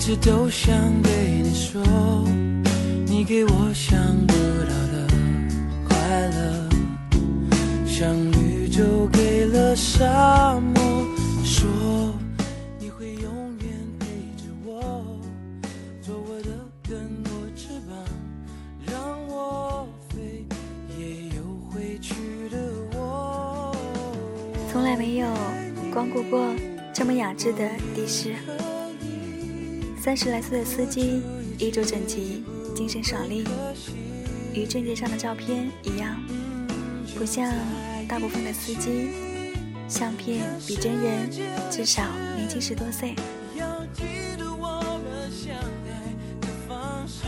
[0.00, 1.12] 直都想对
[1.42, 1.78] 你说，
[3.04, 5.06] 你给我想不到的
[5.86, 5.94] 快
[6.30, 6.68] 乐，
[7.86, 11.06] 像绿洲给了沙漠，
[11.44, 11.68] 说
[12.78, 13.68] 你会永远
[13.98, 14.06] 陪
[14.38, 15.04] 着我，
[16.00, 16.48] 做我的
[16.88, 17.94] 更多翅膀，
[18.86, 18.96] 让
[19.28, 20.46] 我飞，
[20.98, 22.14] 也有回去
[22.48, 22.58] 的
[22.98, 23.76] 我。
[24.72, 25.28] 从来没有
[25.92, 26.42] 光顾过
[26.90, 28.34] 这么雅致的的士。
[30.02, 31.20] 三十来岁的司机，
[31.58, 32.42] 衣着整齐，
[32.74, 33.44] 精神爽利，
[34.54, 36.18] 与证件上的照片一样，
[37.18, 37.52] 不像
[38.08, 39.10] 大部分的司机，
[39.86, 41.30] 相片比真人
[41.70, 42.02] 至少
[42.34, 43.14] 年轻十多岁。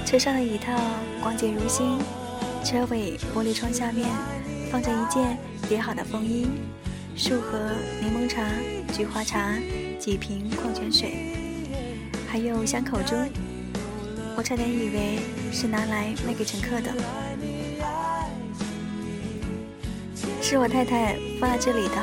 [0.07, 0.73] 车上的椅套
[1.23, 1.99] 光洁如新，
[2.65, 4.09] 车尾玻璃窗下面
[4.71, 5.37] 放着一件
[5.69, 6.47] 叠好的风衣，
[7.17, 7.59] 数盒
[8.01, 8.43] 柠檬茶、
[8.95, 9.53] 菊花茶，
[9.99, 11.52] 几瓶矿泉水。
[12.33, 13.15] 还有香口珠，
[14.35, 15.19] 我差点以为
[15.53, 16.91] 是拿来卖给乘客的。
[20.41, 21.97] 是我太太放在这里的。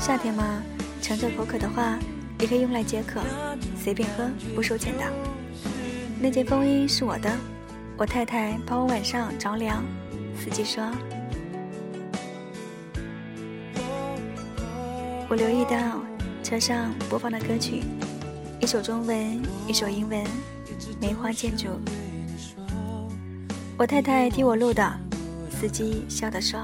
[0.00, 0.60] 夏天嘛，
[1.00, 1.96] 乘着口渴的话，
[2.40, 3.20] 也可以用来解渴，
[3.80, 5.04] 随便喝，不收钱的。
[6.20, 7.30] 那件风衣是我的，
[7.96, 9.84] 我太太怕我晚上着凉。
[10.36, 10.84] 司机说。
[15.28, 16.00] 我留意到
[16.42, 17.84] 车上播放的歌曲。
[18.62, 20.24] 一首中文，一首英文，
[21.00, 21.66] 梅花建筑。
[23.76, 24.88] 我太太替我录的，
[25.50, 26.60] 司机笑着说。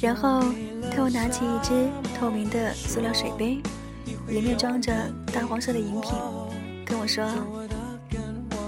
[0.00, 0.42] 然后
[0.90, 3.62] 他又拿起一只透明的塑料水杯，
[4.26, 4.92] 里面装着
[5.32, 6.10] 淡黄色的饮品，
[6.84, 7.24] 跟我说：“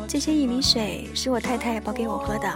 [0.06, 2.46] 这些薏米水是我太太煲给我喝的。”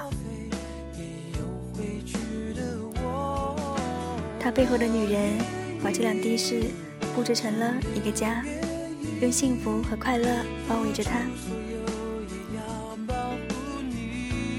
[4.38, 5.36] 他背后的女人
[5.82, 6.70] 把这辆的士。
[7.14, 8.42] 布置成了一个家，
[9.20, 10.26] 用幸福和快乐
[10.68, 11.20] 包围着他。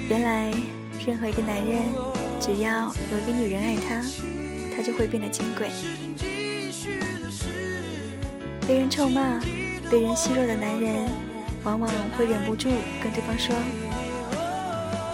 [0.10, 0.54] 原来，
[1.06, 1.82] 任何一个男人，
[2.40, 4.02] 只要有一个女人爱他，
[4.76, 5.70] 他就会变得金贵。
[8.68, 9.40] 被人臭骂、
[9.90, 11.10] 被人奚落的男人，
[11.64, 12.70] 往往会忍不住
[13.02, 13.56] 跟对方说：“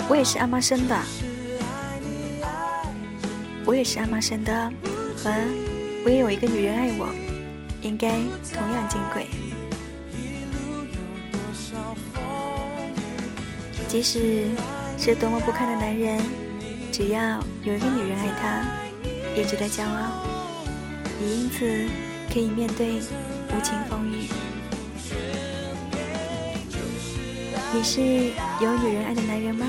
[0.09, 0.99] 我也是阿妈生的，
[3.65, 4.71] 我也是阿妈生的，
[5.15, 5.31] 和
[6.03, 7.07] 我也有一个女人爱我。”
[7.81, 8.09] 应该
[8.53, 9.27] 同样金贵。
[13.87, 14.45] 即使
[14.97, 16.21] 是多么不堪的男人，
[16.91, 18.63] 只要有一个女人爱他，
[19.35, 20.25] 也值得骄傲，
[21.21, 21.87] 也因此
[22.31, 24.27] 可以面对无情风雨。
[27.73, 28.01] 你是
[28.61, 29.65] 有女人爱的男人吗？